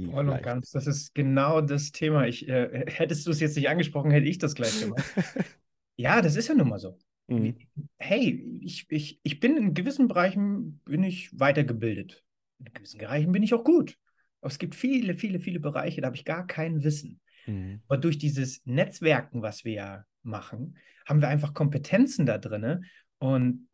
[0.10, 0.72] Voll und ganz.
[0.72, 2.26] Das ist genau das Thema.
[2.26, 5.04] Ich, äh, hättest du es jetzt nicht angesprochen, hätte ich das gleich gemacht.
[5.98, 6.98] ja, das ist ja nun mal so.
[7.32, 7.56] Mhm.
[7.98, 12.24] Hey, ich, ich, ich bin in gewissen Bereichen bin ich weitergebildet.
[12.60, 13.98] In gewissen Bereichen bin ich auch gut.
[14.42, 17.22] Aber es gibt viele, viele, viele Bereiche, da habe ich gar kein Wissen.
[17.46, 17.82] Mhm.
[17.88, 22.86] Aber durch dieses Netzwerken, was wir ja machen, haben wir einfach Kompetenzen da drin.
[23.20, 23.68] Und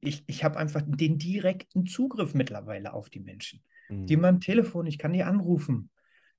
[0.00, 3.62] ich, ich habe einfach den direkten Zugriff mittlerweile auf die Menschen.
[3.88, 4.06] Mhm.
[4.06, 5.90] Die in meinem Telefon, ich kann die anrufen.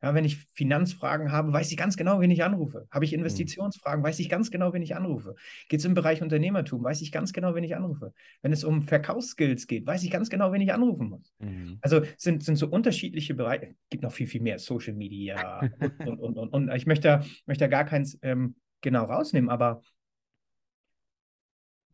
[0.01, 2.87] Ja, wenn ich Finanzfragen habe, weiß ich ganz genau, wen ich anrufe.
[2.89, 3.19] Habe ich mhm.
[3.19, 5.35] Investitionsfragen, weiß ich ganz genau, wen ich anrufe.
[5.69, 8.13] Geht es im Bereich Unternehmertum, weiß ich ganz genau, wen ich anrufe.
[8.41, 11.33] Wenn es um Verkaufsskills geht, weiß ich ganz genau, wen ich anrufen muss.
[11.39, 11.77] Mhm.
[11.81, 15.61] Also sind, sind so unterschiedliche Bereiche, Es gibt noch viel, viel mehr, Social Media
[16.05, 19.81] und, und, und, und, ich möchte, möchte gar keins ähm, genau rausnehmen, aber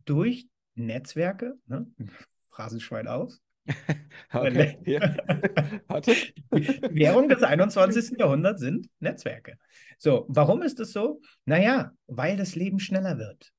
[0.05, 1.87] durch Netzwerke, ne?
[2.49, 3.41] Phrasenschwein aus,
[4.33, 4.77] okay.
[6.91, 8.17] Währung des 21.
[8.17, 9.57] Jahrhunderts sind Netzwerke.
[9.97, 11.21] So, warum ist das so?
[11.45, 13.51] Naja, weil das Leben schneller wird.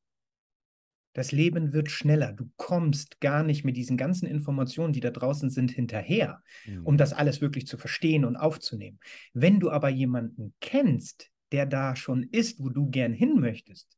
[1.14, 2.32] Das Leben wird schneller.
[2.32, 6.86] Du kommst gar nicht mit diesen ganzen Informationen, die da draußen sind, hinterher, mhm.
[6.86, 9.00] um das alles wirklich zu verstehen und aufzunehmen.
[9.32, 13.96] Wenn du aber jemanden kennst, der da schon ist, wo du gern hin möchtest,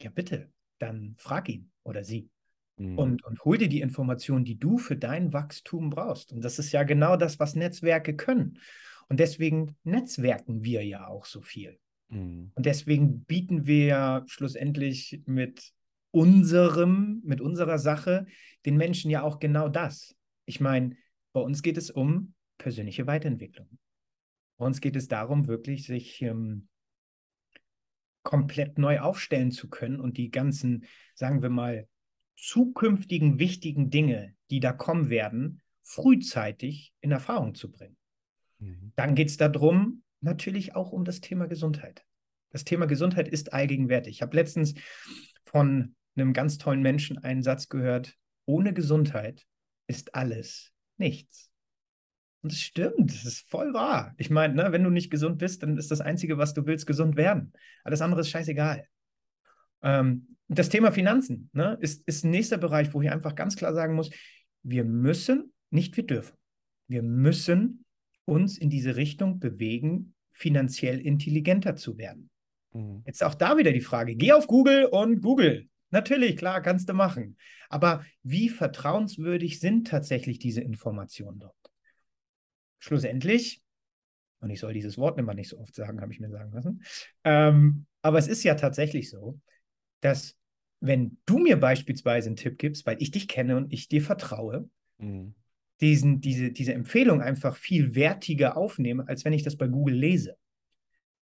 [0.00, 2.28] ja bitte, dann frag ihn oder sie.
[2.76, 2.98] Mhm.
[2.98, 6.32] Und, und hol dir die Informationen, die du für dein Wachstum brauchst.
[6.32, 8.58] Und das ist ja genau das, was Netzwerke können.
[9.08, 11.78] Und deswegen netzwerken wir ja auch so viel.
[12.08, 12.52] Mhm.
[12.54, 15.72] Und deswegen bieten wir ja schlussendlich mit
[16.10, 18.26] unserem, mit unserer Sache
[18.66, 20.14] den Menschen ja auch genau das.
[20.46, 20.96] Ich meine,
[21.32, 23.68] bei uns geht es um persönliche Weiterentwicklung.
[24.56, 26.68] Bei uns geht es darum, wirklich sich ähm,
[28.22, 30.84] komplett neu aufstellen zu können und die ganzen,
[31.14, 31.88] sagen wir mal,
[32.36, 37.96] zukünftigen wichtigen Dinge, die da kommen werden, frühzeitig in Erfahrung zu bringen.
[38.58, 38.92] Mhm.
[38.96, 42.04] Dann geht es darum, natürlich auch um das Thema Gesundheit.
[42.50, 44.16] Das Thema Gesundheit ist allgegenwärtig.
[44.16, 44.74] Ich habe letztens
[45.44, 48.16] von einem ganz tollen Menschen einen Satz gehört,
[48.46, 49.46] ohne Gesundheit
[49.86, 51.50] ist alles nichts.
[52.42, 54.14] Und es stimmt, das ist voll wahr.
[54.18, 56.86] Ich meine, ne, wenn du nicht gesund bist, dann ist das Einzige, was du willst,
[56.86, 57.52] gesund werden.
[57.84, 58.86] Alles andere ist scheißegal.
[59.84, 63.72] Ähm, das Thema Finanzen ne, ist, ist ein nächster Bereich, wo ich einfach ganz klar
[63.72, 64.10] sagen muss,
[64.62, 66.36] wir müssen, nicht wir dürfen,
[66.88, 67.84] wir müssen
[68.24, 72.30] uns in diese Richtung bewegen, finanziell intelligenter zu werden.
[72.72, 73.02] Mhm.
[73.06, 75.68] Jetzt auch da wieder die Frage, geh auf Google und Google.
[75.90, 77.36] Natürlich, klar, kannst du machen.
[77.68, 81.54] Aber wie vertrauenswürdig sind tatsächlich diese Informationen dort?
[82.80, 83.62] Schlussendlich,
[84.40, 86.82] und ich soll dieses Wort immer nicht so oft sagen, habe ich mir sagen lassen,
[87.22, 89.40] ähm, aber es ist ja tatsächlich so,
[90.04, 90.36] dass
[90.80, 94.68] wenn du mir beispielsweise einen Tipp gibst, weil ich dich kenne und ich dir vertraue,
[94.98, 95.34] mhm.
[95.80, 100.36] diesen, diese, diese Empfehlung einfach viel wertiger aufnehme, als wenn ich das bei Google lese.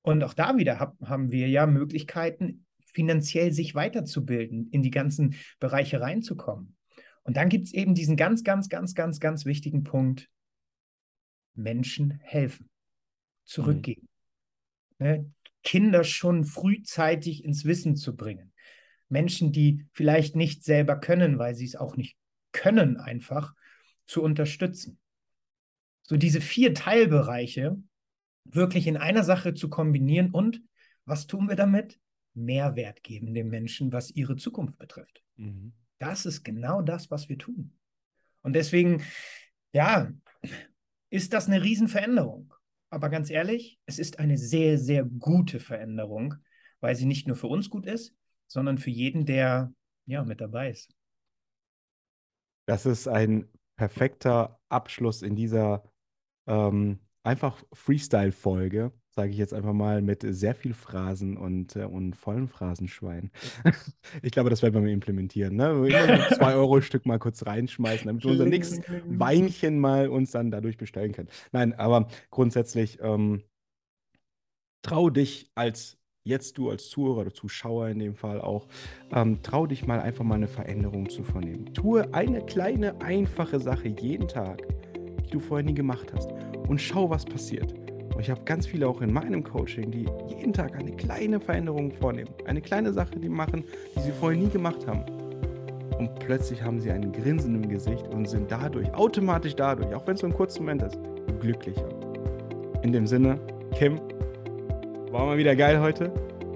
[0.01, 5.36] Und auch da wieder hab, haben wir ja Möglichkeiten, finanziell sich weiterzubilden, in die ganzen
[5.60, 6.75] Bereiche reinzukommen.
[7.23, 10.30] Und dann gibt es eben diesen ganz, ganz, ganz, ganz, ganz wichtigen Punkt,
[11.53, 12.69] Menschen helfen,
[13.45, 14.10] zurückgeben.
[14.99, 15.06] Mhm.
[15.06, 15.32] Ne?
[15.63, 18.53] Kinder schon frühzeitig ins Wissen zu bringen.
[19.10, 22.17] Menschen, die vielleicht nicht selber können, weil sie es auch nicht
[22.52, 23.54] können, einfach
[24.06, 25.00] zu unterstützen.
[26.04, 27.78] So diese vier Teilbereiche
[28.46, 30.62] wirklich in einer Sache zu kombinieren und
[31.06, 32.00] was tun wir damit?
[32.34, 35.24] Mehrwert geben den Menschen, was ihre Zukunft betrifft.
[35.36, 35.74] Mhm.
[36.00, 37.74] Das ist genau das, was wir tun.
[38.41, 39.04] Und deswegen,
[39.74, 40.12] ja,
[41.10, 42.54] ist das eine Riesenveränderung.
[42.89, 46.36] Aber ganz ehrlich, es ist eine sehr, sehr gute Veränderung,
[46.80, 48.15] weil sie nicht nur für uns gut ist,
[48.48, 49.74] sondern für jeden, der
[50.06, 50.96] ja mit dabei ist.
[52.66, 55.84] Das ist ein perfekter Abschluss in dieser
[56.48, 62.16] ähm, einfach Freestyle-Folge, sage ich jetzt einfach mal, mit sehr viel Phrasen und, äh, und
[62.16, 63.32] vollen Phrasenschwein.
[64.22, 65.56] ich glaube, das werden wir mal implementieren.
[65.56, 65.88] Ne?
[66.34, 70.78] 2 Euro Stück mal kurz reinschmeißen, damit wir unser nächstes Weinchen mal uns dann dadurch
[70.78, 71.30] bestellen können.
[71.52, 73.44] Nein, aber grundsätzlich ähm,
[74.82, 78.68] trau dich als jetzt du als Zuhörer oder Zuschauer in dem Fall auch,
[79.13, 81.74] ähm, trau dich mal einfach mal eine Veränderung zu vornehmen.
[81.74, 84.62] Tue eine kleine, einfache Sache jeden Tag,
[85.26, 86.30] die du vorher nie gemacht hast
[86.68, 87.74] und schau, was passiert.
[88.13, 91.92] Und ich habe ganz viele auch in meinem Coaching, die jeden Tag eine kleine Veränderung
[91.92, 92.30] vornehmen.
[92.46, 93.63] Eine kleine Sache, die machen,
[93.96, 95.06] die sie vorher nie gemacht haben.
[95.98, 100.16] Und plötzlich haben sie ein Grinsen im Gesicht und sind dadurch, automatisch dadurch, auch wenn
[100.16, 101.00] es so ein kurzer Moment ist,
[101.40, 101.88] glücklicher.
[102.84, 103.40] In dem Sinne,
[105.17, 106.12] war mal wieder geil heute.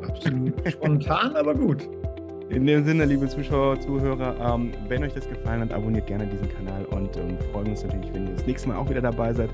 [0.08, 0.54] Absolut.
[0.70, 1.90] Spontan, aber gut.
[2.50, 6.50] In dem Sinne, liebe Zuschauer, Zuhörer, ähm, wenn euch das gefallen hat, abonniert gerne diesen
[6.54, 9.50] Kanal und ähm, freuen uns natürlich, wenn ihr das nächste Mal auch wieder dabei seid.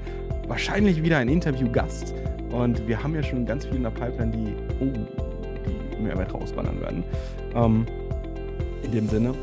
[0.48, 2.16] Wahrscheinlich wieder ein Interviewgast.
[2.50, 4.92] Und wir haben ja schon ganz viele in der Pipeline, die, oh,
[5.96, 7.04] die Mehrwert rauswandern werden.
[7.56, 7.86] Ähm,
[8.84, 9.34] in dem Sinne,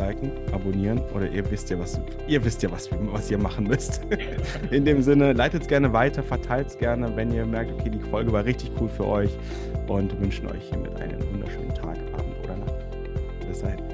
[0.00, 4.00] liken, abonnieren oder ihr wisst ja, was ihr wisst ja, was, was ihr machen müsst.
[4.70, 8.00] In dem Sinne, leitet es gerne weiter, verteilt es gerne, wenn ihr merkt, okay, die
[8.10, 9.30] Folge war richtig cool für euch
[9.88, 12.74] und wünschen euch hiermit einen wunderschönen Tag, Abend oder Nacht.
[13.46, 13.89] Bis dahin.